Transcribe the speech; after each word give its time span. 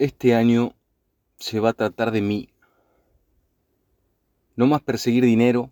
este 0.00 0.34
año 0.34 0.74
se 1.38 1.60
va 1.60 1.70
a 1.70 1.74
tratar 1.74 2.10
de 2.10 2.22
mí. 2.22 2.48
No 4.56 4.66
más 4.66 4.80
perseguir 4.80 5.22
dinero, 5.24 5.70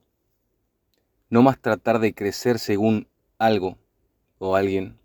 no 1.30 1.40
más 1.40 1.58
tratar 1.58 1.98
de 1.98 2.12
crecer 2.12 2.58
según 2.58 3.08
algo 3.38 3.78
o 4.36 4.54
alguien, 4.54 4.98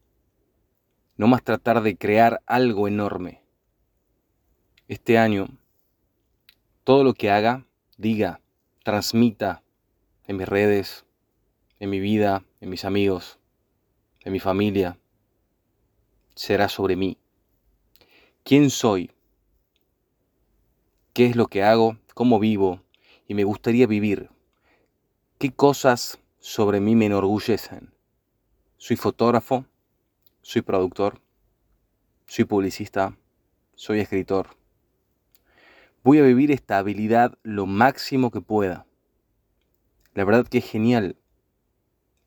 no 1.15 1.27
más 1.27 1.41
tratar 1.41 1.83
de 1.83 1.95
crear 1.95 2.41
algo 2.47 2.89
enorme. 2.89 3.41
Este 4.89 5.17
año, 5.17 5.47
todo 6.83 7.05
lo 7.05 7.13
que 7.13 7.31
haga, 7.31 7.65
diga, 7.97 8.41
transmita 8.83 9.63
en 10.25 10.35
mis 10.35 10.49
redes, 10.49 11.05
en 11.79 11.89
mi 11.89 12.01
vida, 12.01 12.43
en 12.59 12.69
mis 12.69 12.83
amigos, 12.83 13.39
en 14.19 14.33
mi 14.33 14.41
familia, 14.41 14.99
será 16.35 16.67
sobre 16.67 16.97
mí. 16.97 17.17
¿Quién 18.43 18.69
soy? 18.69 19.12
¿Qué 21.13 21.27
es 21.27 21.35
lo 21.35 21.45
que 21.45 21.61
hago? 21.61 21.99
¿Cómo 22.15 22.39
vivo? 22.39 22.81
Y 23.27 23.35
me 23.35 23.43
gustaría 23.43 23.85
vivir. 23.85 24.31
¿Qué 25.37 25.53
cosas 25.53 26.17
sobre 26.39 26.79
mí 26.79 26.95
me 26.95 27.05
enorgullecen? 27.05 27.93
Soy 28.77 28.95
fotógrafo, 28.95 29.67
soy 30.41 30.63
productor, 30.63 31.21
soy 32.25 32.45
publicista, 32.45 33.15
soy 33.75 33.99
escritor. 33.99 34.57
Voy 36.03 36.17
a 36.17 36.23
vivir 36.23 36.49
esta 36.49 36.79
habilidad 36.79 37.37
lo 37.43 37.67
máximo 37.67 38.31
que 38.31 38.41
pueda. 38.41 38.87
La 40.15 40.25
verdad 40.25 40.47
que 40.47 40.57
es 40.57 40.65
genial. 40.65 41.15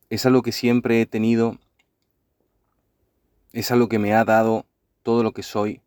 Es 0.09 0.25
algo 0.25 0.43
que 0.43 0.53
siempre 0.53 1.01
he 1.01 1.05
tenido. 1.05 1.59
Es 3.51 3.69
algo 3.69 3.89
que 3.89 3.99
me 3.99 4.13
ha 4.13 4.23
dado 4.23 4.65
todo 5.03 5.23
lo 5.23 5.33
que 5.33 5.43
soy 5.43 5.81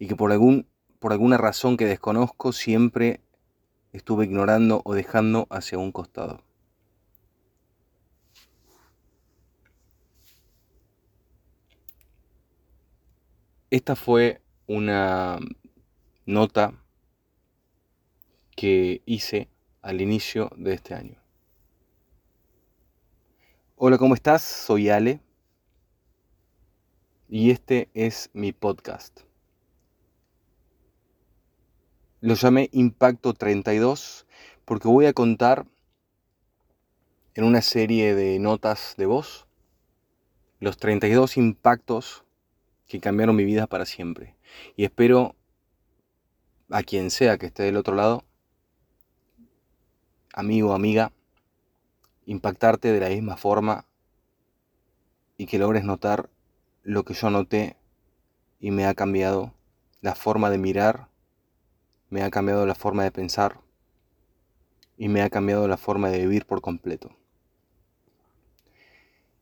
y 0.00 0.08
que 0.08 0.16
por, 0.16 0.32
algún, 0.32 0.66
por 1.00 1.12
alguna 1.12 1.38
razón 1.38 1.76
que 1.76 1.86
desconozco 1.86 2.52
siempre 2.52 3.22
estuve 3.92 4.26
ignorando 4.26 4.82
o 4.84 4.94
dejando 4.94 5.46
hacia 5.50 5.78
un 5.78 5.90
costado. 5.90 6.44
Esta 13.70 13.96
fue 13.96 14.42
una 14.66 15.38
nota 16.26 16.74
que 18.54 19.02
hice 19.06 19.48
al 19.80 20.02
inicio 20.02 20.50
de 20.56 20.74
este 20.74 20.94
año. 20.94 21.16
Hola, 23.76 23.96
¿cómo 23.96 24.14
estás? 24.14 24.42
Soy 24.42 24.90
Ale 24.90 25.20
y 27.26 27.50
este 27.50 27.88
es 27.94 28.28
mi 28.34 28.52
podcast. 28.52 29.29
Lo 32.22 32.34
llamé 32.34 32.68
Impacto 32.72 33.32
32 33.32 34.26
porque 34.66 34.88
voy 34.88 35.06
a 35.06 35.14
contar 35.14 35.66
en 37.34 37.44
una 37.44 37.62
serie 37.62 38.14
de 38.14 38.38
notas 38.38 38.94
de 38.98 39.06
voz 39.06 39.46
los 40.58 40.76
32 40.76 41.38
impactos 41.38 42.24
que 42.86 43.00
cambiaron 43.00 43.36
mi 43.36 43.44
vida 43.44 43.66
para 43.66 43.86
siempre. 43.86 44.36
Y 44.76 44.84
espero 44.84 45.34
a 46.68 46.82
quien 46.82 47.10
sea 47.10 47.38
que 47.38 47.46
esté 47.46 47.62
del 47.62 47.78
otro 47.78 47.94
lado, 47.94 48.22
amigo 50.34 50.74
amiga, 50.74 51.12
impactarte 52.26 52.92
de 52.92 53.00
la 53.00 53.08
misma 53.08 53.38
forma 53.38 53.86
y 55.38 55.46
que 55.46 55.58
logres 55.58 55.84
notar 55.84 56.28
lo 56.82 57.02
que 57.06 57.14
yo 57.14 57.30
noté 57.30 57.78
y 58.60 58.72
me 58.72 58.84
ha 58.84 58.92
cambiado 58.92 59.54
la 60.02 60.14
forma 60.14 60.50
de 60.50 60.58
mirar 60.58 61.09
me 62.10 62.22
ha 62.22 62.30
cambiado 62.30 62.66
la 62.66 62.74
forma 62.74 63.04
de 63.04 63.12
pensar 63.12 63.60
y 64.98 65.08
me 65.08 65.22
ha 65.22 65.30
cambiado 65.30 65.66
la 65.66 65.76
forma 65.76 66.10
de 66.10 66.18
vivir 66.18 66.44
por 66.44 66.60
completo. 66.60 67.16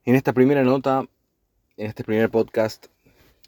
En 0.05 0.15
esta 0.15 0.33
primera 0.33 0.63
nota, 0.63 1.05
en 1.77 1.87
este 1.87 2.03
primer 2.03 2.29
podcast, 2.29 2.87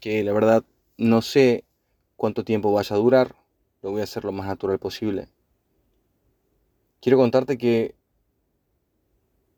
que 0.00 0.22
la 0.22 0.32
verdad 0.32 0.64
no 0.98 1.22
sé 1.22 1.64
cuánto 2.16 2.44
tiempo 2.44 2.72
vaya 2.72 2.94
a 2.94 2.98
durar, 2.98 3.36
lo 3.80 3.92
voy 3.92 4.00
a 4.00 4.04
hacer 4.04 4.24
lo 4.24 4.32
más 4.32 4.46
natural 4.46 4.78
posible. 4.78 5.28
Quiero 7.00 7.18
contarte 7.18 7.56
que 7.58 7.94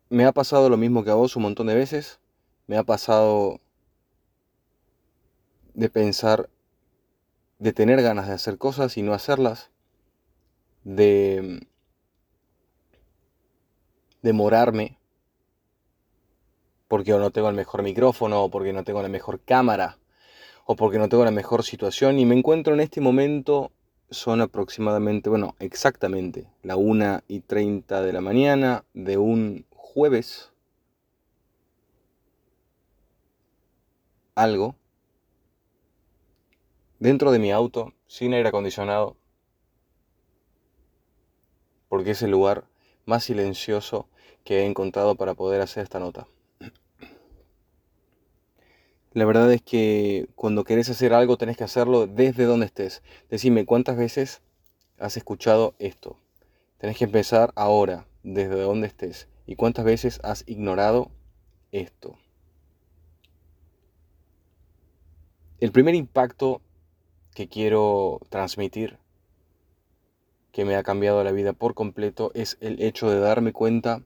me 0.08 0.24
ha 0.24 0.32
pasado 0.32 0.68
lo 0.68 0.76
mismo 0.76 1.04
que 1.04 1.10
a 1.10 1.14
vos 1.14 1.36
un 1.36 1.42
montón 1.42 1.66
de 1.66 1.74
veces. 1.74 2.20
Me 2.66 2.76
ha 2.76 2.84
pasado 2.84 3.60
de 5.74 5.90
pensar 5.90 6.48
de 7.64 7.72
tener 7.72 8.02
ganas 8.02 8.28
de 8.28 8.34
hacer 8.34 8.58
cosas 8.58 8.98
y 8.98 9.02
no 9.02 9.14
hacerlas, 9.14 9.70
de 10.84 11.66
demorarme 14.20 14.98
porque 16.88 17.12
no 17.12 17.30
tengo 17.30 17.48
el 17.48 17.54
mejor 17.54 17.82
micrófono, 17.82 18.44
o 18.44 18.50
porque 18.50 18.74
no 18.74 18.84
tengo 18.84 19.00
la 19.00 19.08
mejor 19.08 19.40
cámara, 19.40 19.96
o 20.66 20.76
porque 20.76 20.98
no 20.98 21.08
tengo 21.08 21.24
la 21.24 21.30
mejor 21.30 21.62
situación, 21.64 22.18
y 22.18 22.26
me 22.26 22.36
encuentro 22.36 22.74
en 22.74 22.80
este 22.80 23.00
momento, 23.00 23.72
son 24.10 24.42
aproximadamente, 24.42 25.30
bueno, 25.30 25.56
exactamente, 25.58 26.46
la 26.62 26.76
1 26.76 27.22
y 27.28 27.40
30 27.40 28.02
de 28.02 28.12
la 28.12 28.20
mañana 28.20 28.84
de 28.92 29.16
un 29.16 29.64
jueves, 29.70 30.52
algo, 34.34 34.76
dentro 37.04 37.32
de 37.32 37.38
mi 37.38 37.52
auto, 37.52 37.92
sin 38.06 38.32
aire 38.32 38.48
acondicionado, 38.48 39.18
porque 41.90 42.12
es 42.12 42.22
el 42.22 42.30
lugar 42.30 42.64
más 43.04 43.24
silencioso 43.24 44.08
que 44.42 44.60
he 44.60 44.64
encontrado 44.64 45.14
para 45.14 45.34
poder 45.34 45.60
hacer 45.60 45.82
esta 45.82 46.00
nota. 46.00 46.26
La 49.12 49.26
verdad 49.26 49.52
es 49.52 49.60
que 49.60 50.30
cuando 50.34 50.64
querés 50.64 50.88
hacer 50.88 51.12
algo 51.12 51.36
tenés 51.36 51.58
que 51.58 51.64
hacerlo 51.64 52.06
desde 52.06 52.44
donde 52.44 52.64
estés. 52.64 53.02
Decime 53.28 53.66
cuántas 53.66 53.98
veces 53.98 54.40
has 54.98 55.18
escuchado 55.18 55.74
esto. 55.78 56.16
Tenés 56.78 56.96
que 56.96 57.04
empezar 57.04 57.52
ahora, 57.54 58.06
desde 58.22 58.62
donde 58.62 58.86
estés. 58.86 59.28
¿Y 59.44 59.56
cuántas 59.56 59.84
veces 59.84 60.20
has 60.22 60.42
ignorado 60.46 61.10
esto? 61.70 62.16
El 65.60 65.70
primer 65.70 65.94
impacto 65.94 66.62
que 67.34 67.48
quiero 67.48 68.20
transmitir, 68.30 68.98
que 70.52 70.64
me 70.64 70.76
ha 70.76 70.84
cambiado 70.84 71.22
la 71.24 71.32
vida 71.32 71.52
por 71.52 71.74
completo, 71.74 72.30
es 72.34 72.56
el 72.60 72.80
hecho 72.80 73.10
de 73.10 73.18
darme 73.18 73.52
cuenta 73.52 74.02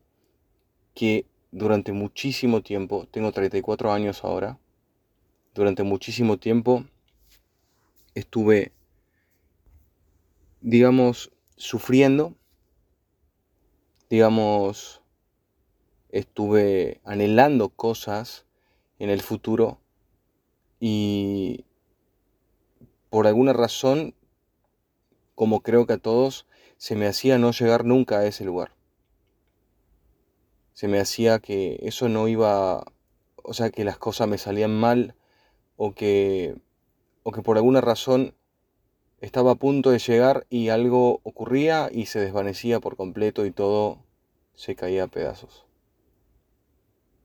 que 0.95 1.27
durante 1.53 1.93
muchísimo 1.93 2.63
tiempo, 2.63 3.07
tengo 3.11 3.33
34 3.33 3.93
años 3.93 4.25
ahora, 4.25 4.59
durante 5.55 5.83
muchísimo 5.83 6.39
tiempo 6.39 6.85
estuve, 8.15 8.73
digamos, 10.61 11.31
sufriendo, 11.57 12.35
digamos, 14.09 15.03
estuve 16.11 17.01
anhelando 17.05 17.69
cosas 17.69 18.47
en 18.99 19.11
el 19.11 19.21
futuro 19.21 19.81
y 20.81 21.18
por 23.19 23.27
alguna 23.27 23.53
razón, 23.53 24.15
como 25.35 25.61
creo 25.63 25.89
que 25.89 25.95
a 25.95 25.99
todos, 25.99 26.47
se 26.77 26.95
me 26.95 27.09
hacía 27.09 27.37
no 27.37 27.51
llegar 27.51 27.85
nunca 27.85 28.21
a 28.21 28.27
ese 28.27 28.45
lugar. 28.45 28.77
Se 30.73 30.87
me 30.87 31.01
hacía 31.01 31.41
que 31.41 31.81
eso 31.83 32.09
no 32.09 32.29
iba, 32.29 32.85
o 33.43 33.55
sea, 33.55 33.71
que 33.71 33.83
las 33.83 33.99
cosas 33.99 34.29
me 34.29 34.39
salían 34.39 34.71
mal 34.71 35.17
o 35.77 35.95
que, 35.97 36.55
o 37.25 37.33
que 37.33 37.43
por 37.43 37.57
alguna 37.57 37.81
razón 37.81 38.37
estaba 39.21 39.51
a 39.51 39.57
punto 39.57 39.91
de 39.91 39.99
llegar 39.99 40.47
y 40.49 40.69
algo 40.69 41.19
ocurría 41.25 41.91
y 41.93 42.07
se 42.07 42.21
desvanecía 42.21 42.79
por 42.79 42.95
completo 42.95 43.47
y 43.47 43.51
todo 43.51 43.99
se 44.55 44.77
caía 44.77 45.03
a 45.03 45.09
pedazos. 45.09 45.67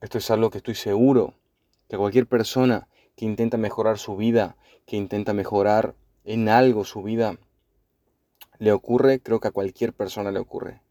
Esto 0.02 0.18
es 0.18 0.32
algo 0.32 0.50
que 0.50 0.58
estoy 0.58 0.74
seguro 0.74 1.36
que 1.88 2.00
cualquier 2.00 2.26
persona 2.26 2.88
que 3.16 3.26
intenta 3.26 3.58
mejorar 3.58 4.00
su 4.00 4.18
vida, 4.18 4.58
que 4.86 4.98
intenta 4.98 5.34
mejorar 5.34 5.96
en 6.26 6.50
algo 6.50 6.86
su 6.86 7.04
vida, 7.04 7.38
le 8.60 8.72
ocurre, 8.72 9.20
creo 9.20 9.40
que 9.40 9.48
a 9.48 9.52
cualquier 9.52 9.94
persona 9.94 10.32
le 10.32 10.40
ocurre. 10.40 10.82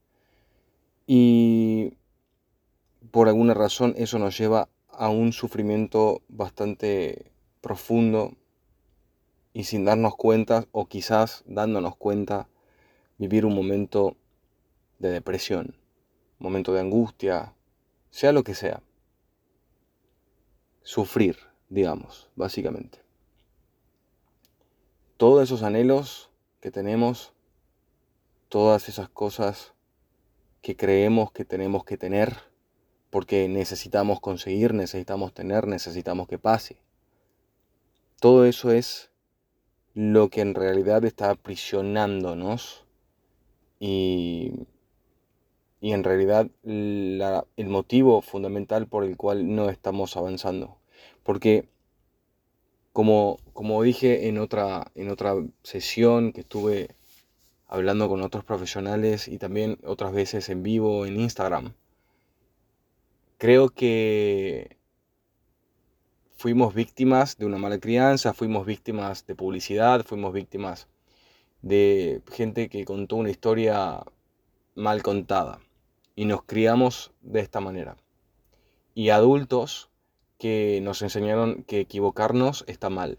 Y 1.06 1.94
por 3.10 3.28
alguna 3.28 3.54
razón 3.54 3.94
eso 3.96 4.18
nos 4.18 4.36
lleva 4.36 4.68
a 4.88 5.08
un 5.08 5.32
sufrimiento 5.32 6.22
bastante 6.28 7.32
profundo 7.60 8.34
y 9.52 9.64
sin 9.64 9.84
darnos 9.84 10.16
cuenta, 10.16 10.66
o 10.72 10.86
quizás 10.86 11.44
dándonos 11.46 11.96
cuenta, 11.96 12.48
vivir 13.18 13.44
un 13.44 13.54
momento 13.54 14.16
de 14.98 15.10
depresión, 15.10 15.76
momento 16.38 16.72
de 16.72 16.80
angustia, 16.80 17.54
sea 18.10 18.32
lo 18.32 18.44
que 18.44 18.54
sea. 18.54 18.82
Sufrir 20.82 21.36
digamos, 21.72 22.28
básicamente. 22.36 23.01
Todos 25.22 25.44
esos 25.44 25.62
anhelos 25.62 26.30
que 26.58 26.72
tenemos, 26.72 27.32
todas 28.48 28.88
esas 28.88 29.08
cosas 29.08 29.72
que 30.62 30.74
creemos 30.74 31.30
que 31.30 31.44
tenemos 31.44 31.84
que 31.84 31.96
tener, 31.96 32.38
porque 33.08 33.48
necesitamos 33.48 34.18
conseguir, 34.18 34.74
necesitamos 34.74 35.32
tener, 35.32 35.68
necesitamos 35.68 36.26
que 36.26 36.40
pase. 36.40 36.76
Todo 38.18 38.46
eso 38.46 38.72
es 38.72 39.12
lo 39.94 40.28
que 40.28 40.40
en 40.40 40.56
realidad 40.56 41.04
está 41.04 41.30
aprisionándonos 41.30 42.84
y, 43.78 44.66
y 45.80 45.92
en 45.92 46.02
realidad 46.02 46.50
el 46.64 47.68
motivo 47.68 48.22
fundamental 48.22 48.88
por 48.88 49.04
el 49.04 49.16
cual 49.16 49.54
no 49.54 49.68
estamos 49.68 50.16
avanzando. 50.16 50.78
Porque 51.22 51.68
como, 52.92 53.38
como 53.52 53.82
dije 53.82 54.28
en 54.28 54.38
otra, 54.38 54.90
en 54.94 55.10
otra 55.10 55.34
sesión 55.62 56.32
que 56.32 56.40
estuve 56.40 56.94
hablando 57.66 58.08
con 58.08 58.22
otros 58.22 58.44
profesionales 58.44 59.28
y 59.28 59.38
también 59.38 59.78
otras 59.84 60.12
veces 60.12 60.48
en 60.48 60.62
vivo 60.62 61.06
en 61.06 61.20
Instagram, 61.20 61.74
creo 63.38 63.70
que 63.70 64.76
fuimos 66.36 66.74
víctimas 66.74 67.36
de 67.38 67.46
una 67.46 67.58
mala 67.58 67.78
crianza, 67.78 68.34
fuimos 68.34 68.66
víctimas 68.66 69.26
de 69.26 69.34
publicidad, 69.34 70.04
fuimos 70.04 70.32
víctimas 70.32 70.88
de 71.62 72.20
gente 72.32 72.68
que 72.68 72.84
contó 72.84 73.16
una 73.16 73.30
historia 73.30 74.02
mal 74.74 75.02
contada 75.02 75.60
y 76.16 76.24
nos 76.24 76.42
criamos 76.42 77.12
de 77.20 77.40
esta 77.40 77.60
manera. 77.60 77.96
Y 78.94 79.10
adultos 79.10 79.88
que 80.38 80.80
nos 80.82 81.02
enseñaron 81.02 81.62
que 81.62 81.80
equivocarnos 81.80 82.64
está 82.66 82.90
mal. 82.90 83.18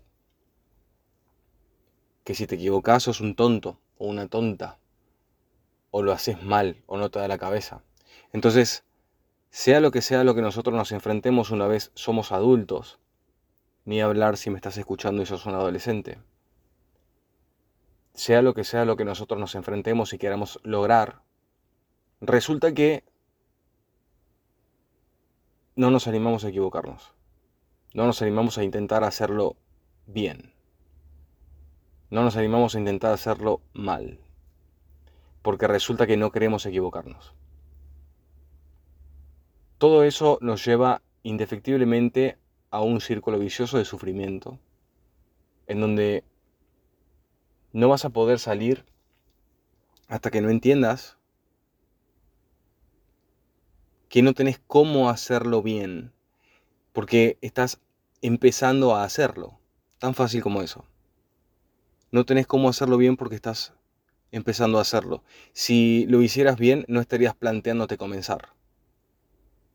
Que 2.24 2.36
si 2.36 2.48
te 2.48 2.56
equivocas 2.56 3.04
sos 3.04 3.22
un 3.22 3.36
tonto 3.36 3.80
o 3.98 4.08
una 4.08 4.28
tonta. 4.28 4.80
O 5.92 6.02
lo 6.02 6.12
haces 6.12 6.42
mal 6.42 6.84
o 6.86 6.98
no 6.98 7.10
te 7.10 7.20
da 7.20 7.28
la 7.28 7.38
cabeza. 7.38 7.84
Entonces, 8.32 8.84
sea 9.50 9.80
lo 9.80 9.92
que 9.92 10.02
sea 10.02 10.24
lo 10.24 10.34
que 10.34 10.42
nosotros 10.42 10.76
nos 10.76 10.92
enfrentemos 10.92 11.52
una 11.52 11.68
vez 11.68 11.92
somos 11.94 12.32
adultos, 12.32 13.00
ni 13.86 14.02
hablar 14.02 14.38
si 14.38 14.50
me 14.50 14.56
estás 14.56 14.78
escuchando 14.78 15.22
y 15.22 15.26
sos 15.26 15.46
un 15.46 15.54
adolescente. 15.54 16.20
Sea 18.14 18.42
lo 18.42 18.54
que 18.54 18.64
sea 18.64 18.86
lo 18.86 18.96
que 18.96 19.06
nosotros 19.06 19.40
nos 19.40 19.56
enfrentemos 19.56 20.14
y 20.14 20.18
queramos 20.18 20.60
lograr, 20.64 21.22
resulta 22.22 22.74
que 22.74 23.04
no 25.76 25.92
nos 25.92 26.08
animamos 26.08 26.44
a 26.46 26.50
equivocarnos. 26.50 27.14
No 27.94 28.06
nos 28.06 28.22
animamos 28.22 28.58
a 28.58 28.64
intentar 28.64 29.04
hacerlo 29.04 29.56
bien. 30.08 30.53
No 32.14 32.22
nos 32.22 32.38
animamos 32.38 32.76
a 32.76 32.78
intentar 32.78 33.12
hacerlo 33.12 33.60
mal. 33.74 34.20
Porque 35.42 35.66
resulta 35.68 36.06
que 36.06 36.16
no 36.16 36.32
queremos 36.32 36.64
equivocarnos. 36.64 37.34
Todo 39.80 40.04
eso 40.04 40.38
nos 40.40 40.64
lleva 40.64 41.02
indefectiblemente 41.24 42.38
a 42.70 42.82
un 42.82 43.02
círculo 43.02 43.40
vicioso 43.40 43.80
de 43.80 43.86
sufrimiento, 43.86 44.60
en 45.66 45.82
donde 45.82 46.24
no 47.72 47.90
vas 47.90 48.06
a 48.06 48.12
poder 48.12 48.38
salir 48.38 48.86
hasta 50.08 50.30
que 50.30 50.42
no 50.42 50.52
entiendas 50.52 51.18
que 54.08 54.22
no 54.22 54.36
tenés 54.36 54.62
cómo 54.68 55.10
hacerlo 55.10 55.64
bien, 55.64 56.14
porque 56.92 57.40
estás 57.42 57.82
empezando 58.22 58.94
a 58.94 59.04
hacerlo, 59.04 59.58
tan 59.98 60.14
fácil 60.14 60.44
como 60.44 60.62
eso. 60.62 60.86
No 62.14 62.26
tenés 62.26 62.48
cómo 62.48 62.70
hacerlo 62.70 62.96
bien 62.96 63.18
porque 63.18 63.36
estás 63.36 63.74
empezando 64.32 64.78
a 64.78 64.82
hacerlo. 64.82 65.22
Si 65.52 66.06
lo 66.08 66.22
hicieras 66.22 66.56
bien, 66.56 66.86
no 66.88 67.02
estarías 67.02 67.36
planteándote 67.36 67.98
comenzar. 67.98 68.54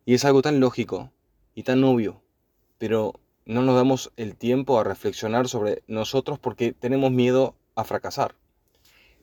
Y 0.06 0.14
es 0.14 0.24
algo 0.24 0.40
tan 0.40 0.58
lógico 0.58 1.12
y 1.54 1.64
tan 1.64 1.84
obvio 1.84 2.22
pero 2.78 3.20
no 3.44 3.62
nos 3.62 3.74
damos 3.74 4.12
el 4.16 4.36
tiempo 4.36 4.78
a 4.78 4.84
reflexionar 4.84 5.48
sobre 5.48 5.82
nosotros 5.86 6.38
porque 6.38 6.72
tenemos 6.72 7.10
miedo 7.10 7.56
a 7.74 7.84
fracasar. 7.84 8.36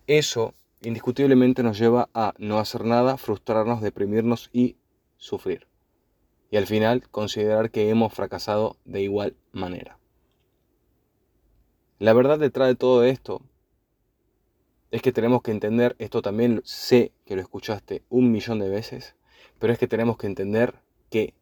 Eso 0.08 0.54
indiscutiblemente 0.82 1.64
nos 1.64 1.80
lleva 1.80 2.10
a 2.14 2.34
no 2.38 2.60
hacer 2.60 2.86
nada, 2.86 3.18
frustrarnos, 3.18 3.82
deprimirnos 3.82 4.50
y 4.54 4.76
sufrir. 5.18 5.68
Y 6.52 6.58
al 6.58 6.68
final 6.68 7.10
considerar 7.10 7.72
que 7.72 7.90
hemos 7.90 8.14
fracasado 8.14 8.78
de 8.86 9.02
igual 9.02 9.36
manera. 9.52 9.98
La 11.98 12.12
verdad 12.12 12.40
detrás 12.40 12.68
de 12.68 12.76
todo 12.76 13.06
esto 13.06 13.42
es 14.92 15.02
que 15.02 15.14
tenemos 15.14 15.42
que 15.42 15.52
entender, 15.52 15.96
esto 15.98 16.22
también 16.22 16.62
sé 16.66 17.14
que 17.26 17.36
lo 17.36 17.42
escuchaste 17.42 18.04
un 18.10 18.34
millón 18.34 18.60
de 18.60 18.68
veces, 18.68 19.16
pero 19.60 19.72
es 19.72 19.80
que 19.80 19.88
tenemos 19.88 20.18
que 20.18 20.28
entender 20.28 20.76
que 21.10 21.34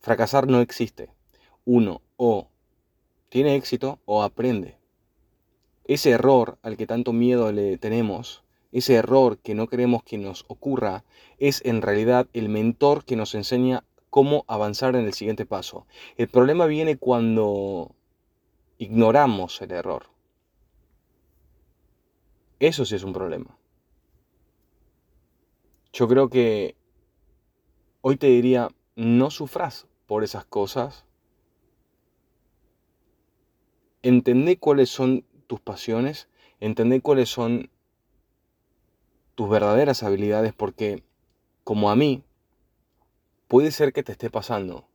fracasar 0.00 0.46
no 0.46 0.60
existe 0.60 1.10
uno 1.66 2.00
o 2.16 2.48
tiene 3.28 3.54
éxito 3.56 3.98
o 4.06 4.22
aprende. 4.22 4.78
Ese 5.84 6.10
error 6.10 6.58
al 6.62 6.78
que 6.78 6.86
tanto 6.86 7.12
miedo 7.12 7.52
le 7.52 7.76
tenemos, 7.76 8.44
ese 8.72 8.94
error 8.94 9.38
que 9.38 9.54
no 9.54 9.66
queremos 9.66 10.02
que 10.04 10.16
nos 10.16 10.46
ocurra, 10.48 11.04
es 11.38 11.60
en 11.66 11.82
realidad 11.82 12.28
el 12.32 12.48
mentor 12.48 13.04
que 13.04 13.16
nos 13.16 13.34
enseña 13.34 13.84
cómo 14.08 14.44
avanzar 14.48 14.96
en 14.96 15.04
el 15.04 15.12
siguiente 15.12 15.44
paso. 15.44 15.86
El 16.16 16.28
problema 16.28 16.66
viene 16.66 16.96
cuando 16.96 17.95
ignoramos 18.78 19.60
el 19.62 19.72
error. 19.72 20.06
Eso 22.58 22.84
sí 22.84 22.94
es 22.94 23.04
un 23.04 23.12
problema. 23.12 23.58
Yo 25.92 26.08
creo 26.08 26.28
que 26.28 26.76
hoy 28.00 28.16
te 28.16 28.26
diría, 28.28 28.68
no 28.94 29.30
sufras 29.30 29.86
por 30.06 30.24
esas 30.24 30.44
cosas 30.44 31.06
entendé 34.08 34.56
cuáles 34.58 34.88
son 34.88 35.24
tus 35.48 35.60
pasiones, 35.60 36.28
entendé 36.60 37.00
cuáles 37.00 37.28
son 37.28 37.70
tus 39.34 39.50
verdaderas 39.50 40.04
habilidades, 40.04 40.54
porque 40.54 41.02
como 41.64 41.90
a 41.90 41.96
mí, 41.96 42.22
puede 43.48 43.72
ser 43.72 43.92
que 43.92 44.04
te 44.04 44.12
esté 44.12 44.30
pasando, 44.30 44.86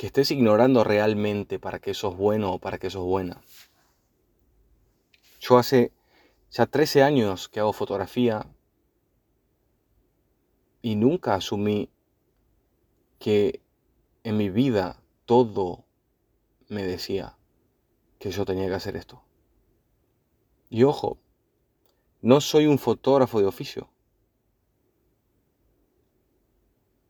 que 0.00 0.06
estés 0.06 0.30
ignorando 0.30 0.82
realmente 0.82 1.58
para 1.58 1.78
qué 1.78 1.92
sos 1.92 2.16
bueno 2.16 2.54
o 2.54 2.58
para 2.58 2.78
qué 2.78 2.88
sos 2.88 3.04
buena. 3.04 3.42
Yo 5.42 5.58
hace 5.58 5.92
ya 6.50 6.64
13 6.64 7.02
años 7.02 7.50
que 7.50 7.60
hago 7.60 7.74
fotografía 7.74 8.46
y 10.80 10.96
nunca 10.96 11.34
asumí 11.34 11.90
que 13.18 13.60
en 14.24 14.38
mi 14.38 14.48
vida 14.48 15.02
todo 15.26 15.84
me 16.68 16.82
decía, 16.82 17.36
que 18.18 18.30
yo 18.30 18.46
tenía 18.46 18.68
que 18.68 18.76
hacer 18.76 18.96
esto. 18.96 19.22
Y 20.70 20.84
ojo, 20.84 21.18
no 22.22 22.40
soy 22.40 22.66
un 22.66 22.78
fotógrafo 22.78 23.38
de 23.38 23.48
oficio. 23.48 23.90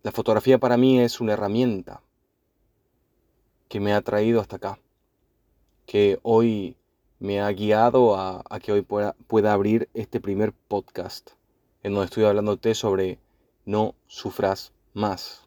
La 0.02 0.10
fotografía 0.10 0.58
para 0.58 0.76
mí 0.76 0.98
es 0.98 1.20
una 1.20 1.34
herramienta 1.34 2.02
que 3.70 3.78
me 3.78 3.94
ha 3.94 4.02
traído 4.02 4.40
hasta 4.40 4.56
acá, 4.56 4.80
que 5.86 6.18
hoy 6.22 6.76
me 7.20 7.40
ha 7.40 7.48
guiado 7.52 8.16
a, 8.16 8.42
que 8.60 8.72
hoy 8.72 8.82
pueda, 8.82 9.14
pueda, 9.28 9.52
abrir 9.52 9.88
este 9.94 10.20
primer 10.20 10.52
podcast 10.52 11.30
en 11.84 11.92
donde 11.92 12.06
estoy 12.06 12.24
hablándote 12.24 12.74
sobre 12.74 13.20
no 13.64 13.94
sufras 14.08 14.72
más. 14.92 15.46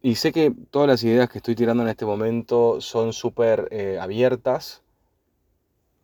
Y 0.00 0.14
sé 0.14 0.32
que 0.32 0.54
todas 0.70 0.88
las 0.88 1.04
ideas 1.04 1.28
que 1.28 1.38
estoy 1.38 1.54
tirando 1.54 1.82
en 1.82 1.90
este 1.90 2.06
momento 2.06 2.80
son 2.80 3.12
súper 3.12 3.68
eh, 3.70 3.98
abiertas. 4.00 4.82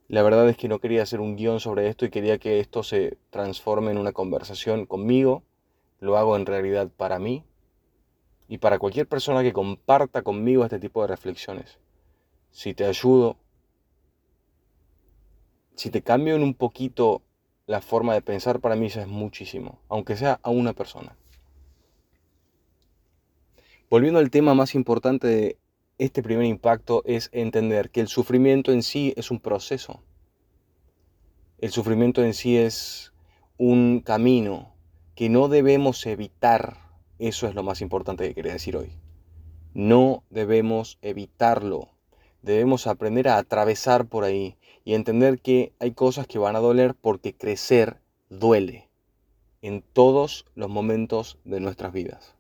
La 0.09 0.23
verdad 0.23 0.47
es 0.51 0.59
que 0.59 0.69
no 0.69 0.79
quería 0.79 1.05
hacer 1.05 1.21
un 1.21 1.37
guion 1.37 1.59
sobre 1.59 1.89
esto 1.89 2.05
y 2.05 2.11
quería 2.11 2.37
que 2.37 2.61
esto 2.61 2.83
se 2.83 3.17
transforme 3.31 3.93
en 3.93 3.99
una 3.99 4.13
conversación 4.13 4.85
conmigo. 4.85 5.43
Lo 6.01 6.19
hago 6.19 6.37
en 6.37 6.45
realidad 6.45 6.91
para 6.95 7.19
mí 7.19 7.45
y 8.51 8.59
para 8.59 8.81
cualquier 8.81 9.07
persona 9.07 9.45
que 9.45 9.53
comparta 9.53 10.23
conmigo 10.23 10.65
este 10.65 10.81
tipo 10.81 11.01
de 11.03 11.07
reflexiones. 11.07 11.79
Si 12.51 12.75
te 12.75 12.85
ayudo, 12.85 13.37
si 15.77 15.89
te 15.89 16.03
cambio 16.03 16.35
en 16.35 16.43
un 16.43 16.55
poquito 16.55 17.23
la 17.69 17.81
forma 17.81 18.13
de 18.13 18.23
pensar, 18.23 18.59
para 18.59 18.75
mí 18.75 18.87
eso 18.87 19.01
es 19.01 19.07
muchísimo, 19.07 19.79
aunque 19.89 20.17
sea 20.17 20.41
a 20.43 20.51
una 20.51 20.73
persona. 20.73 21.17
Volviendo 23.89 24.19
al 24.19 24.31
tema 24.31 24.53
más 24.53 24.75
importante 24.75 25.29
de 25.29 25.59
este 25.99 26.21
primer 26.21 26.47
impacto 26.47 27.05
es 27.07 27.31
entender 27.33 27.91
que 27.91 28.01
el 28.01 28.09
sufrimiento 28.09 28.73
en 28.73 28.83
sí 28.83 29.15
es 29.17 29.31
un 29.31 29.39
proceso. 29.39 30.03
El 31.59 31.71
sufrimiento 31.71 32.25
en 32.25 32.35
sí 32.35 32.57
es 32.57 33.13
un 33.59 34.01
camino 34.01 34.75
que 35.15 35.29
no 35.29 35.47
debemos 35.47 36.05
evitar. 36.07 36.90
Eso 37.21 37.47
es 37.47 37.55
lo 37.55 37.63
más 37.63 37.83
importante 37.83 38.27
que 38.27 38.35
quería 38.35 38.55
decir 38.55 38.79
hoy. 38.79 38.93
No 39.75 40.25
debemos 40.31 40.99
evitarlo. 41.03 41.91
debemos 42.41 42.87
aprender 42.87 43.29
a 43.29 43.37
atravesar 43.37 44.07
por 44.07 44.25
ahí 44.25 44.57
y 44.85 44.95
entender 44.95 45.39
que 45.39 45.75
hay 45.79 45.93
cosas 45.93 46.27
que 46.27 46.39
van 46.39 46.57
a 46.57 46.61
doler 46.61 46.95
porque 46.95 47.37
crecer 47.37 48.01
duele 48.31 48.89
en 49.61 49.83
todos 49.83 50.47
los 50.55 50.71
momentos 50.71 51.39
de 51.45 51.61
nuestras 51.61 51.93
vidas. 51.93 52.35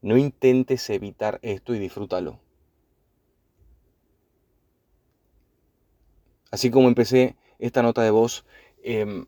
No 0.00 0.16
intentes 0.16 0.88
evitar 0.88 1.40
esto 1.42 1.74
y 1.74 1.80
disfrútalo. 1.80 2.38
Así 6.52 6.70
como 6.70 6.86
empecé 6.86 7.34
esta 7.58 7.82
nota 7.82 8.02
de 8.02 8.12
voz 8.12 8.44
em, 8.84 9.26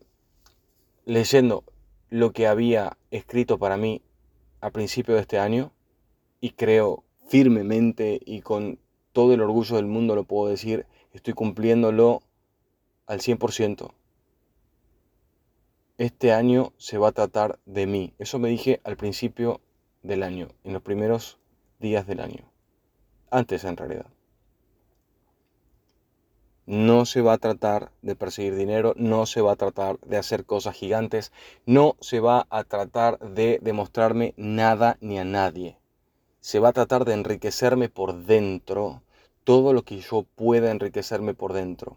leyendo 1.07 1.65
lo 2.11 2.33
que 2.33 2.47
había 2.47 2.99
escrito 3.11 3.59
para 3.59 3.77
mí 3.77 4.03
a 4.61 4.71
principio 4.71 5.15
de 5.15 5.23
este 5.23 5.39
año, 5.39 5.73
y 6.41 6.51
creo 6.51 7.05
firmemente 7.29 8.21
y 8.25 8.41
con 8.41 8.79
todo 9.13 9.35
el 9.35 9.41
orgullo 9.41 9.77
del 9.77 9.87
mundo 9.87 10.15
lo 10.15 10.25
puedo 10.25 10.49
decir, 10.49 10.87
estoy 11.13 11.35
cumpliéndolo 11.35 12.23
al 13.07 13.21
100%. 13.21 13.93
Este 15.99 16.33
año 16.33 16.73
se 16.77 16.99
va 16.99 17.09
a 17.09 17.13
tratar 17.13 17.59
de 17.67 17.87
mí. 17.87 18.15
Eso 18.19 18.39
me 18.39 18.49
dije 18.49 18.81
al 18.85 18.97
principio 18.97 19.61
del 20.03 20.23
año, 20.23 20.49
en 20.65 20.73
los 20.73 20.83
primeros 20.83 21.39
días 21.79 22.07
del 22.07 22.21
año. 22.21 22.51
Antes 23.31 23.65
en 23.65 23.77
realidad. 23.77 24.07
No 26.71 27.05
se 27.05 27.21
va 27.21 27.33
a 27.33 27.39
tratar 27.39 27.91
de 28.01 28.15
perseguir 28.15 28.55
dinero, 28.55 28.95
no 28.97 29.27
se 29.27 29.41
va 29.41 29.51
a 29.51 29.57
tratar 29.57 29.99
de 30.03 30.17
hacer 30.17 30.45
cosas 30.45 30.77
gigantes, 30.77 31.33
no 31.67 31.97
se 32.01 32.21
va 32.21 32.47
a 32.49 32.63
tratar 32.63 33.19
de 33.19 33.59
demostrarme 33.61 34.35
nada 34.37 34.97
ni 35.01 35.19
a 35.19 35.25
nadie. 35.25 35.81
Se 36.39 36.61
va 36.61 36.69
a 36.69 36.73
tratar 36.73 37.05
de 37.05 37.15
enriquecerme 37.15 37.89
por 37.89 38.25
dentro, 38.25 39.03
todo 39.43 39.73
lo 39.73 39.83
que 39.83 39.99
yo 39.99 40.27
pueda 40.37 40.71
enriquecerme 40.71 41.35
por 41.35 41.55
dentro. 41.55 41.97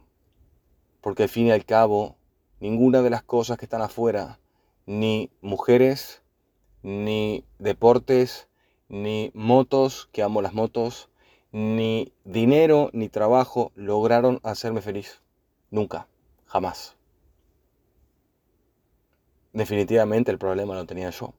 Porque 1.02 1.22
al 1.22 1.30
fin 1.30 1.46
y 1.46 1.52
al 1.52 1.66
cabo, 1.66 2.16
ninguna 2.60 3.04
de 3.04 3.12
las 3.12 3.22
cosas 3.22 3.60
que 3.60 3.66
están 3.66 3.84
afuera, 3.84 4.40
ni 4.88 5.30
mujeres, 5.42 6.24
ni 6.82 7.46
deportes, 7.60 8.48
ni 8.90 9.30
motos, 9.36 10.10
que 10.12 10.24
amo 10.24 10.42
las 10.42 10.56
motos, 10.56 11.12
ni 11.54 12.12
dinero 12.26 12.90
ni 12.94 13.08
trabajo 13.08 13.72
lograron 13.76 14.40
hacerme 14.44 14.82
feliz. 14.82 15.22
Nunca, 15.70 16.08
jamás. 16.48 16.98
Definitivamente 19.54 20.32
el 20.32 20.40
problema 20.40 20.74
lo 20.74 20.86
tenía 20.86 21.12
yo. 21.12 21.34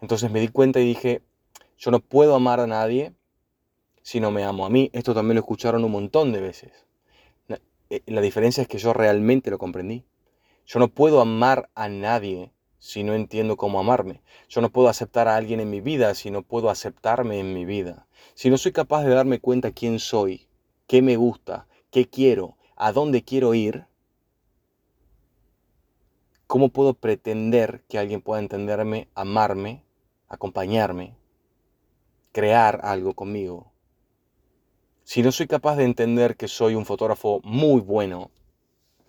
Entonces 0.00 0.30
me 0.30 0.40
di 0.40 0.48
cuenta 0.48 0.78
y 0.78 0.84
dije, 0.84 1.22
yo 1.78 1.90
no 1.90 2.00
puedo 2.00 2.34
amar 2.34 2.60
a 2.60 2.66
nadie 2.66 3.14
si 4.02 4.20
no 4.20 4.30
me 4.30 4.44
amo 4.44 4.66
a 4.66 4.70
mí. 4.70 4.90
Esto 4.92 5.14
también 5.14 5.36
lo 5.36 5.40
escucharon 5.40 5.84
un 5.84 5.90
montón 5.90 6.30
de 6.32 6.40
veces. 6.40 6.84
Eh, 7.90 8.02
la 8.06 8.20
diferencia 8.20 8.62
es 8.62 8.68
que 8.68 8.78
yo 8.78 8.92
realmente 8.92 9.50
lo 9.50 9.58
comprendí. 9.58 10.04
Yo 10.66 10.78
no 10.78 10.88
puedo 10.88 11.20
amar 11.20 11.70
a 11.74 11.88
nadie 11.88 12.52
si 12.84 13.02
no 13.02 13.14
entiendo 13.14 13.56
cómo 13.56 13.80
amarme. 13.80 14.20
Yo 14.46 14.60
no 14.60 14.68
puedo 14.68 14.88
aceptar 14.88 15.26
a 15.26 15.36
alguien 15.36 15.58
en 15.58 15.70
mi 15.70 15.80
vida 15.80 16.14
si 16.14 16.30
no 16.30 16.42
puedo 16.42 16.68
aceptarme 16.68 17.40
en 17.40 17.54
mi 17.54 17.64
vida. 17.64 18.06
Si 18.34 18.50
no 18.50 18.58
soy 18.58 18.72
capaz 18.72 19.04
de 19.04 19.14
darme 19.14 19.40
cuenta 19.40 19.72
quién 19.72 19.98
soy, 19.98 20.48
qué 20.86 21.00
me 21.00 21.16
gusta, 21.16 21.66
qué 21.90 22.10
quiero, 22.10 22.58
a 22.76 22.92
dónde 22.92 23.24
quiero 23.24 23.54
ir, 23.54 23.86
¿cómo 26.46 26.68
puedo 26.68 26.92
pretender 26.92 27.82
que 27.88 27.98
alguien 27.98 28.20
pueda 28.20 28.42
entenderme, 28.42 29.08
amarme, 29.14 29.82
acompañarme, 30.28 31.16
crear 32.32 32.80
algo 32.82 33.14
conmigo? 33.14 33.72
Si 35.04 35.22
no 35.22 35.32
soy 35.32 35.46
capaz 35.46 35.76
de 35.76 35.84
entender 35.84 36.36
que 36.36 36.48
soy 36.48 36.74
un 36.74 36.84
fotógrafo 36.84 37.40
muy 37.44 37.80
bueno, 37.80 38.30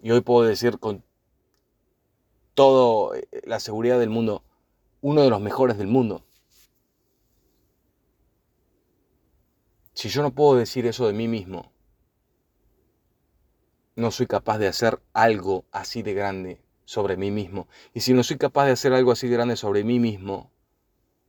y 0.01 0.11
hoy 0.11 0.21
puedo 0.21 0.47
decir 0.47 0.79
con 0.79 1.03
toda 2.55 3.17
eh, 3.17 3.27
la 3.45 3.59
seguridad 3.59 3.99
del 3.99 4.09
mundo, 4.09 4.43
uno 5.01 5.21
de 5.21 5.29
los 5.29 5.39
mejores 5.39 5.77
del 5.77 5.87
mundo, 5.87 6.23
Si 9.95 10.09
yo 10.09 10.21
no 10.21 10.35
puedo 10.35 10.57
decir 10.57 10.85
eso 10.85 11.07
de 11.07 11.13
mí 11.13 11.29
mismo, 11.29 11.71
no 13.95 14.11
soy 14.11 14.27
capaz 14.27 14.57
de 14.57 14.67
hacer 14.67 15.01
algo 15.13 15.63
así 15.71 16.03
de 16.03 16.13
grande 16.13 16.61
sobre 16.83 17.15
mí 17.15 17.31
mismo. 17.31 17.69
Y 17.93 18.01
si 18.01 18.13
no 18.13 18.21
soy 18.21 18.37
capaz 18.37 18.65
de 18.65 18.73
hacer 18.73 18.91
algo 18.91 19.13
así 19.13 19.29
de 19.29 19.35
grande 19.35 19.55
sobre 19.55 19.85
mí 19.85 19.99
mismo, 19.99 20.51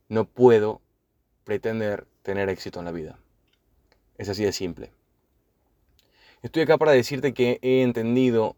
no 0.09 0.25
puedo 0.25 0.81
pretender 1.45 2.07
tener 2.23 2.49
éxito 2.49 2.79
en 2.79 2.85
la 2.85 2.91
vida. 2.91 3.17
Es 4.17 4.27
así 4.27 4.43
de 4.43 4.51
simple. 4.51 4.91
Estoy 6.41 6.63
acá 6.63 6.77
para 6.77 6.91
decirte 6.91 7.33
que 7.33 7.59
he 7.61 7.83
entendido 7.83 8.57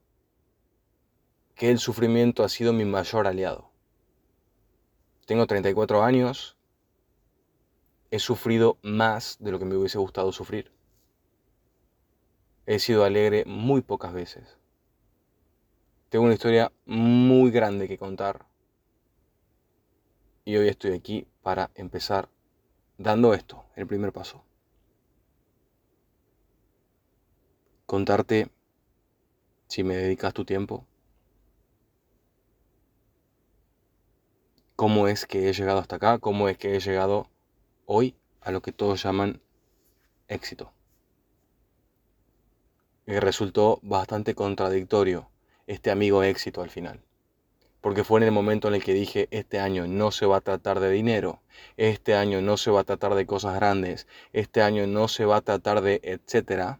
que 1.60 1.70
el 1.70 1.80
sufrimiento 1.80 2.46
ha 2.46 2.48
sido 2.48 2.72
mi 2.72 2.86
mayor 2.86 3.28
aliado. 3.28 3.70
Tengo 5.26 5.46
34 5.46 6.02
años 6.04 6.56
he 8.12 8.20
sufrido 8.20 8.78
más 8.82 9.36
de 9.42 9.52
lo 9.52 9.60
que 9.60 9.66
me 9.66 9.76
hubiese 9.76 9.98
gustado 9.98 10.32
sufrir. 10.32 10.72
He 12.66 12.80
sido 12.80 13.04
alegre 13.04 13.44
muy 13.46 13.82
pocas 13.82 14.14
veces. 14.14 14.58
Tengo 16.08 16.24
una 16.24 16.34
historia 16.34 16.72
muy 16.86 17.52
grande 17.52 17.90
que 17.90 17.98
contar. 17.98 18.46
Y 20.46 20.56
hoy 20.56 20.70
estoy 20.70 20.94
aquí 20.94 21.28
para 21.42 21.72
empezar 21.76 22.30
dando 22.98 23.34
esto, 23.34 23.66
el 23.76 23.86
primer 23.86 24.14
paso. 24.14 24.46
Contarte, 27.86 28.50
si 29.68 29.84
me 29.84 29.98
dedicas 29.98 30.34
tu 30.34 30.46
tiempo, 30.46 30.86
cómo 34.80 35.10
es 35.10 35.26
que 35.26 35.50
he 35.50 35.52
llegado 35.52 35.80
hasta 35.80 35.98
acá, 35.98 36.20
cómo 36.20 36.48
es 36.48 36.58
que 36.58 36.74
he 36.74 36.80
llegado 36.80 37.28
hoy 37.86 38.16
a 38.40 38.50
lo 38.50 38.62
que 38.62 38.72
todos 38.72 39.04
llaman 39.04 39.42
éxito. 40.30 40.72
Y 43.06 43.20
resultó 43.20 43.82
bastante 43.84 44.36
contradictorio 44.36 45.30
este 45.68 45.92
amigo 45.92 46.24
éxito 46.24 46.62
al 46.62 46.70
final. 46.70 47.02
Porque 47.82 48.06
fue 48.06 48.22
en 48.22 48.28
el 48.28 48.32
momento 48.32 48.70
en 48.70 48.76
el 48.76 48.82
que 48.82 48.94
dije, 48.94 49.28
este 49.32 49.60
año 49.60 49.86
no 49.86 50.12
se 50.12 50.26
va 50.26 50.38
a 50.38 50.42
tratar 50.42 50.80
de 50.80 50.90
dinero, 50.90 51.42
este 51.76 52.16
año 52.16 52.42
no 52.42 52.56
se 52.56 52.72
va 52.72 52.80
a 52.80 52.86
tratar 52.86 53.16
de 53.16 53.26
cosas 53.26 53.56
grandes, 53.56 54.08
este 54.32 54.62
año 54.62 54.88
no 54.88 55.10
se 55.10 55.26
va 55.26 55.36
a 55.36 55.42
tratar 55.42 55.82
de 55.82 56.00
etcétera, 56.04 56.80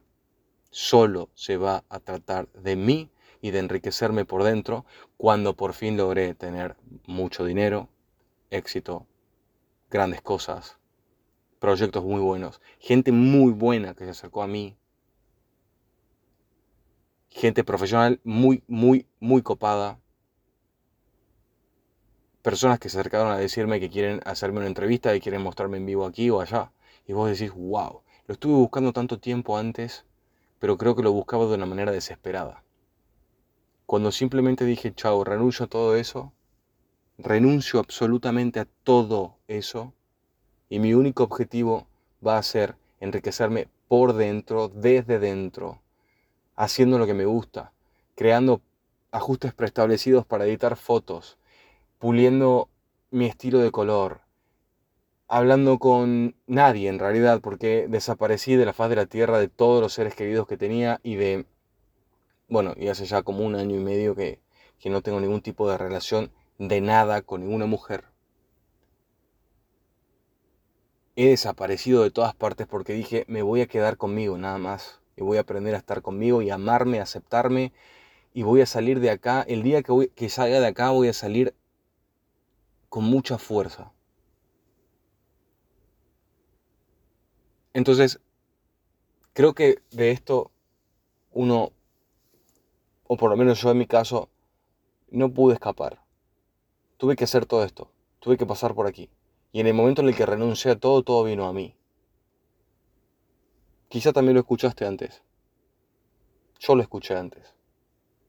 solo 0.72 1.32
se 1.34 1.58
va 1.58 1.84
a 1.90 2.00
tratar 2.00 2.48
de 2.54 2.78
mí 2.78 3.12
y 3.42 3.52
de 3.52 3.60
enriquecerme 3.60 4.26
por 4.26 4.44
dentro 4.44 4.86
cuando 5.18 5.56
por 5.56 5.74
fin 5.74 5.98
logré 5.98 6.34
tener 6.34 6.76
mucho 7.06 7.46
dinero, 7.46 7.90
éxito, 8.50 9.08
grandes 9.90 10.22
cosas, 10.22 10.78
proyectos 11.60 12.04
muy 12.04 12.22
buenos, 12.22 12.62
gente 12.80 13.12
muy 13.12 13.52
buena 13.52 13.94
que 13.94 14.06
se 14.06 14.12
acercó 14.12 14.44
a 14.44 14.48
mí, 14.48 14.78
gente 17.30 17.64
profesional 17.64 18.20
muy, 18.24 18.64
muy, 18.68 19.08
muy 19.20 19.42
copada, 19.42 20.00
personas 22.42 22.80
que 22.80 22.90
se 22.90 23.00
acercaron 23.00 23.32
a 23.32 23.38
decirme 23.38 23.80
que 23.80 23.90
quieren 23.90 24.22
hacerme 24.26 24.60
una 24.60 24.68
entrevista 24.68 25.16
y 25.16 25.22
quieren 25.22 25.42
mostrarme 25.42 25.78
en 25.78 25.86
vivo 25.86 26.06
aquí 26.06 26.30
o 26.30 26.42
allá. 26.42 26.72
Y 27.06 27.14
vos 27.14 27.30
decís, 27.30 27.54
wow, 27.54 28.02
lo 28.28 28.34
estuve 28.34 28.54
buscando 28.54 28.94
tanto 28.94 29.20
tiempo 29.20 29.58
antes, 29.58 30.06
pero 30.60 30.78
creo 30.78 30.96
que 30.96 31.04
lo 31.04 31.12
buscaba 31.12 31.46
de 31.48 31.56
una 31.56 31.66
manera 31.66 31.92
desesperada. 31.92 32.64
Cuando 33.90 34.12
simplemente 34.12 34.66
dije, 34.66 34.94
chao, 34.94 35.24
renuncio 35.24 35.66
a 35.66 35.68
todo 35.68 35.96
eso, 35.96 36.32
renuncio 37.18 37.80
absolutamente 37.80 38.60
a 38.60 38.68
todo 38.84 39.38
eso, 39.48 39.96
y 40.70 40.78
mi 40.78 40.94
único 40.94 41.24
objetivo 41.24 41.88
va 42.24 42.38
a 42.38 42.44
ser 42.44 42.76
enriquecerme 43.00 43.68
por 43.88 44.14
dentro, 44.14 44.68
desde 44.70 45.18
dentro, 45.18 45.82
haciendo 46.56 47.00
lo 47.00 47.08
que 47.08 47.16
me 47.16 47.26
gusta, 47.26 47.74
creando 48.14 48.62
ajustes 49.10 49.56
preestablecidos 49.56 50.24
para 50.24 50.46
editar 50.46 50.76
fotos, 50.76 51.40
puliendo 51.98 52.70
mi 53.10 53.26
estilo 53.26 53.58
de 53.58 53.72
color, 53.72 54.22
hablando 55.28 55.80
con 55.80 56.36
nadie 56.46 56.90
en 56.90 57.00
realidad, 57.00 57.42
porque 57.42 57.88
desaparecí 57.90 58.56
de 58.56 58.66
la 58.66 58.74
faz 58.74 58.92
de 58.92 58.98
la 58.98 59.08
tierra 59.08 59.40
de 59.40 59.48
todos 59.48 59.82
los 59.82 59.94
seres 59.94 60.14
queridos 60.14 60.46
que 60.46 60.58
tenía 60.58 61.00
y 61.02 61.16
de, 61.16 61.48
bueno, 62.50 62.74
y 62.78 62.88
hace 62.90 63.06
ya 63.06 63.24
como 63.24 63.46
un 63.46 63.56
año 63.56 63.76
y 63.76 63.84
medio 63.84 64.16
que, 64.16 64.40
que 64.80 64.90
no 64.90 65.02
tengo 65.02 65.20
ningún 65.20 65.42
tipo 65.42 65.70
de 65.70 65.78
relación 65.78 66.32
de 66.58 66.82
nada 66.82 67.22
con 67.22 67.42
ninguna 67.42 67.66
mujer. 67.66 68.06
he 71.20 71.28
desaparecido 71.32 72.04
de 72.04 72.12
todas 72.12 72.34
partes 72.34 72.66
porque 72.66 72.94
dije, 72.94 73.26
me 73.28 73.42
voy 73.42 73.60
a 73.60 73.68
quedar 73.68 73.98
conmigo 73.98 74.38
nada 74.38 74.58
más. 74.58 75.02
Y 75.18 75.22
voy 75.22 75.36
a 75.38 75.42
aprender 75.42 75.76
a 75.76 75.78
estar 75.78 76.02
conmigo 76.02 76.42
y 76.42 76.50
amarme, 76.50 77.02
aceptarme. 77.02 77.74
Y 78.34 78.44
voy 78.44 78.62
a 78.62 78.66
salir 78.66 79.02
de 79.02 79.10
acá. 79.10 79.42
El 79.42 79.62
día 79.62 79.84
que, 79.84 80.12
que 80.16 80.30
salga 80.30 80.62
de 80.62 80.68
acá 80.68 80.92
voy 80.92 81.10
a 81.10 81.14
salir 81.14 81.54
con 82.88 83.04
mucha 83.04 83.38
fuerza. 83.38 83.92
Entonces, 87.74 88.22
creo 89.34 89.54
que 89.54 89.82
de 89.92 90.12
esto 90.12 90.52
uno, 91.32 91.74
o 93.12 93.18
por 93.18 93.32
lo 93.32 93.38
menos 93.38 93.60
yo 93.60 93.72
en 93.72 93.80
mi 93.80 93.88
caso, 93.88 94.30
no 95.10 95.34
pude 95.34 95.56
escapar. 95.56 96.00
Tuve 96.98 97.16
que 97.16 97.24
hacer 97.24 97.48
todo 97.48 97.64
esto, 97.64 97.92
tuve 98.20 98.38
que 98.38 98.46
pasar 98.46 98.76
por 98.76 98.86
aquí. 98.86 99.10
Y 99.52 99.62
en 99.62 99.66
el 99.66 99.74
momento 99.74 100.04
en 100.04 100.10
el 100.10 100.16
que 100.16 100.28
renuncié 100.28 100.72
a 100.72 100.80
todo, 100.80 101.02
todo 101.02 101.24
vino 101.24 101.48
a 101.48 101.54
mí. 101.54 101.76
Quizá 103.88 104.14
también 104.14 104.36
lo 104.36 104.42
escuchaste 104.42 104.86
antes. 104.86 105.24
Yo 106.60 106.76
lo 106.76 106.84
escuché 106.84 107.16
antes. 107.16 107.56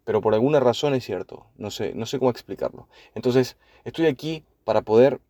Pero 0.07 0.23
por 0.23 0.33
alguna 0.33 0.61
razón 0.61 0.95
es 0.95 1.05
cierto. 1.05 1.47
No 1.59 1.71
sé, 1.71 1.93
no 1.95 2.07
sé 2.07 2.19
cómo 2.19 2.31
explicarlo. 2.31 2.89
Entonces, 3.15 3.59
estoy 3.85 4.07
aquí 4.07 4.47
para 4.65 4.81
poder, 4.81 5.21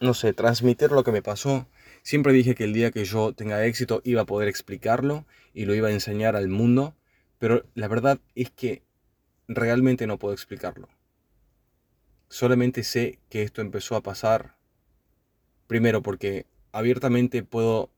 no 0.00 0.12
sé, 0.12 0.34
transmitir 0.34 0.92
lo 0.92 1.02
que 1.02 1.12
me 1.12 1.22
pasó. 1.22 1.66
Siempre 2.02 2.34
dije 2.34 2.54
que 2.54 2.64
el 2.64 2.74
día 2.74 2.90
que 2.90 3.06
yo 3.06 3.32
tenga 3.32 3.64
éxito 3.64 4.02
iba 4.04 4.20
a 4.20 4.26
poder 4.26 4.48
explicarlo 4.48 5.24
y 5.54 5.64
lo 5.64 5.74
iba 5.74 5.88
a 5.88 5.92
enseñar 5.92 6.36
al 6.36 6.48
mundo. 6.48 6.94
Pero 7.38 7.66
la 7.74 7.88
verdad 7.88 8.20
es 8.34 8.50
que 8.50 8.82
realmente 9.48 10.06
no 10.06 10.18
puedo 10.18 10.34
explicarlo. 10.34 10.88
Solamente 12.28 12.82
sé 12.82 13.20
que 13.28 13.42
esto 13.42 13.60
empezó 13.60 13.94
a 13.96 14.02
pasar 14.02 14.56
primero 15.66 16.02
porque 16.02 16.46
abiertamente 16.72 17.42
puedo 17.42 17.90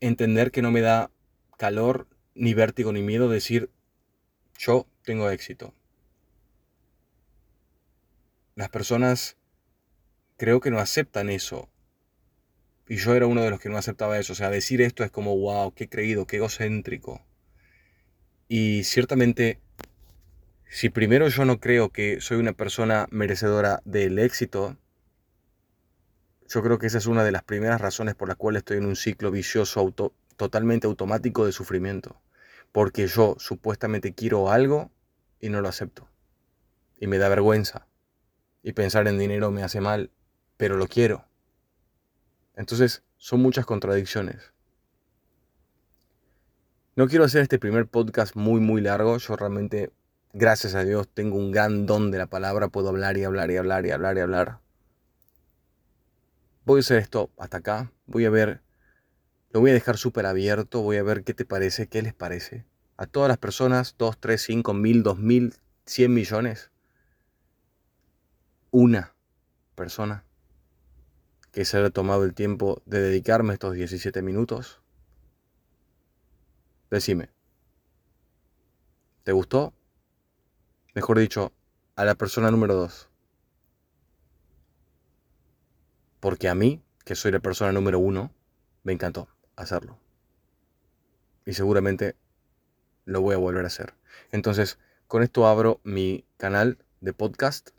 entender 0.00 0.50
que 0.50 0.62
no 0.62 0.70
me 0.70 0.80
da 0.80 1.10
calor, 1.56 2.06
ni 2.34 2.54
vértigo, 2.54 2.92
ni 2.92 3.02
miedo 3.02 3.28
decir 3.28 3.70
yo 4.58 4.86
tengo 5.02 5.30
éxito. 5.30 5.74
Las 8.54 8.68
personas 8.68 9.36
creo 10.36 10.60
que 10.60 10.70
no 10.70 10.78
aceptan 10.78 11.28
eso. 11.28 11.68
Y 12.86 12.96
yo 12.96 13.14
era 13.14 13.26
uno 13.26 13.42
de 13.42 13.50
los 13.50 13.60
que 13.60 13.68
no 13.68 13.78
aceptaba 13.78 14.18
eso. 14.18 14.32
O 14.34 14.36
sea, 14.36 14.50
decir 14.50 14.82
esto 14.82 15.04
es 15.04 15.10
como, 15.10 15.36
wow, 15.36 15.72
qué 15.72 15.88
creído, 15.88 16.26
qué 16.26 16.36
egocéntrico. 16.36 17.24
Y 18.48 18.84
ciertamente, 18.84 19.60
si 20.68 20.90
primero 20.90 21.28
yo 21.28 21.44
no 21.44 21.60
creo 21.60 21.90
que 21.90 22.20
soy 22.20 22.38
una 22.38 22.52
persona 22.52 23.06
merecedora 23.10 23.80
del 23.84 24.18
éxito, 24.18 24.76
yo 26.46 26.62
creo 26.62 26.78
que 26.78 26.86
esa 26.86 26.98
es 26.98 27.06
una 27.06 27.24
de 27.24 27.32
las 27.32 27.42
primeras 27.42 27.80
razones 27.80 28.14
por 28.14 28.28
las 28.28 28.36
cuales 28.36 28.60
estoy 28.60 28.76
en 28.76 28.86
un 28.86 28.96
ciclo 28.96 29.30
vicioso 29.30 29.94
totalmente 30.36 30.86
automático 30.86 31.46
de 31.46 31.52
sufrimiento. 31.52 32.20
Porque 32.70 33.06
yo 33.06 33.36
supuestamente 33.38 34.14
quiero 34.14 34.50
algo 34.50 34.90
y 35.40 35.48
no 35.48 35.60
lo 35.62 35.68
acepto. 35.68 36.08
Y 36.98 37.06
me 37.06 37.18
da 37.18 37.28
vergüenza. 37.28 37.86
Y 38.62 38.72
pensar 38.72 39.08
en 39.08 39.18
dinero 39.18 39.50
me 39.50 39.62
hace 39.62 39.80
mal, 39.80 40.10
pero 40.56 40.76
lo 40.76 40.86
quiero. 40.86 41.26
Entonces, 42.56 43.02
son 43.16 43.40
muchas 43.40 43.66
contradicciones. 43.66 44.52
No 46.96 47.08
quiero 47.08 47.24
hacer 47.24 47.42
este 47.42 47.58
primer 47.58 47.88
podcast 47.88 48.36
muy, 48.36 48.60
muy 48.60 48.80
largo. 48.80 49.18
Yo 49.18 49.34
realmente, 49.34 49.92
gracias 50.32 50.76
a 50.76 50.84
Dios, 50.84 51.08
tengo 51.12 51.36
un 51.36 51.50
gran 51.50 51.86
don 51.86 52.12
de 52.12 52.18
la 52.18 52.26
palabra. 52.26 52.68
Puedo 52.68 52.90
hablar 52.90 53.16
y 53.16 53.24
hablar 53.24 53.50
y 53.50 53.56
hablar 53.56 53.84
y 53.86 53.90
hablar 53.90 54.16
y 54.16 54.20
hablar. 54.20 54.58
Voy 56.64 56.78
a 56.78 56.80
hacer 56.80 56.98
esto 56.98 57.30
hasta 57.36 57.58
acá. 57.58 57.92
Voy 58.06 58.24
a 58.24 58.30
ver. 58.30 58.62
Lo 59.50 59.60
voy 59.60 59.70
a 59.70 59.74
dejar 59.74 59.96
súper 59.98 60.24
abierto. 60.26 60.82
Voy 60.82 60.96
a 60.96 61.02
ver 61.02 61.24
qué 61.24 61.34
te 61.34 61.44
parece, 61.44 61.88
qué 61.88 62.02
les 62.02 62.14
parece. 62.14 62.64
A 62.96 63.06
todas 63.06 63.28
las 63.28 63.38
personas, 63.38 63.96
2, 63.98 64.18
3, 64.20 64.40
5 64.40 64.74
mil, 64.74 65.02
2 65.02 65.18
mil, 65.18 65.54
100 65.86 66.14
millones. 66.14 66.70
Una 68.70 69.14
persona 69.74 70.24
que 71.54 71.64
se 71.64 71.78
haya 71.78 71.90
tomado 71.90 72.24
el 72.24 72.34
tiempo 72.34 72.82
de 72.84 73.00
dedicarme 73.00 73.54
estos 73.54 73.74
17 73.74 74.20
minutos 74.22 74.82
Decime, 76.94 77.28
¿te 79.24 79.32
gustó? 79.32 79.74
Mejor 80.94 81.18
dicho, 81.18 81.52
a 81.96 82.04
la 82.04 82.14
persona 82.14 82.52
número 82.52 82.76
dos. 82.76 83.08
Porque 86.20 86.48
a 86.48 86.54
mí, 86.54 86.84
que 87.04 87.16
soy 87.16 87.32
la 87.32 87.40
persona 87.40 87.72
número 87.72 87.98
uno, 87.98 88.32
me 88.84 88.92
encantó 88.92 89.26
hacerlo. 89.56 89.98
Y 91.46 91.54
seguramente 91.54 92.14
lo 93.06 93.22
voy 93.22 93.34
a 93.34 93.38
volver 93.38 93.64
a 93.64 93.66
hacer. 93.66 93.94
Entonces, 94.30 94.78
con 95.08 95.24
esto 95.24 95.48
abro 95.48 95.80
mi 95.82 96.24
canal 96.36 96.78
de 97.00 97.12
podcast. 97.12 97.70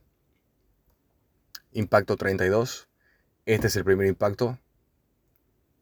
Impacto 1.72 2.18
32. 2.18 2.90
Este 3.46 3.68
es 3.68 3.76
el 3.76 3.84
primer 3.84 4.08
impacto. 4.08 4.58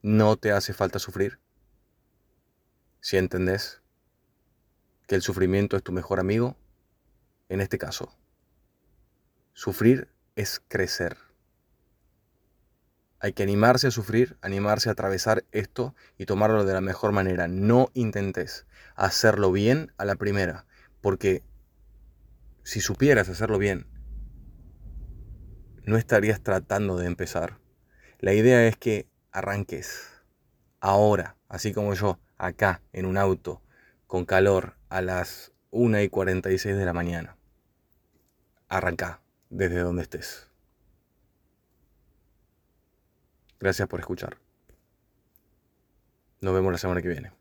No 0.02 0.36
te 0.36 0.52
hace 0.52 0.74
falta 0.74 1.00
sufrir 1.00 1.40
si 3.00 3.18
entendés 3.18 3.82
que 5.08 5.16
el 5.16 5.22
sufrimiento 5.22 5.78
es 5.78 5.84
tu 5.84 5.94
mejor 5.94 6.20
amigo, 6.20 6.58
en 7.48 7.62
este 7.62 7.78
caso, 7.78 8.18
sufrir 9.54 10.10
es 10.36 10.62
crecer. 10.68 11.18
Hay 13.20 13.32
que 13.32 13.44
animarse 13.44 13.88
a 13.88 13.92
sufrir, 13.92 14.38
animarse 14.42 14.90
a 14.90 14.94
atravesar 14.94 15.46
esto 15.52 15.96
y 16.18 16.26
tomarlo 16.26 16.66
de 16.66 16.74
la 16.74 16.82
mejor 16.82 17.14
manera. 17.14 17.48
No 17.48 17.90
intentes 17.94 18.66
hacerlo 18.96 19.54
bien 19.54 19.94
a 19.98 20.04
la 20.04 20.16
primera, 20.16 20.66
porque 21.02 21.44
si 22.64 22.82
supieras 22.82 23.30
hacerlo 23.30 23.58
bien, 23.58 23.88
no 25.86 25.98
estarías 25.98 26.42
tratando 26.42 26.98
de 26.98 27.08
empezar. 27.08 27.58
La 28.20 28.34
idea 28.34 28.66
es 28.68 28.78
que 28.78 29.08
arranques 29.32 30.10
ahora, 30.80 31.36
así 31.50 31.74
como 31.74 31.94
yo, 31.94 32.20
acá 32.38 32.82
en 32.94 33.06
un 33.06 33.18
auto 33.18 33.62
con 34.08 34.26
calor 34.26 34.76
a 34.90 35.02
las 35.02 35.52
1 35.72 36.02
y 36.02 36.10
46 36.10 36.76
de 36.76 36.86
la 36.86 36.94
mañana. 36.94 37.38
Arranca 38.70 39.22
desde 39.50 39.80
donde 39.80 40.04
estés. 40.04 40.50
Gracias 43.60 43.88
por 43.88 44.00
escuchar. 44.00 44.38
Nos 46.42 46.54
vemos 46.54 46.72
la 46.72 46.78
semana 46.78 47.02
que 47.02 47.08
viene. 47.08 47.32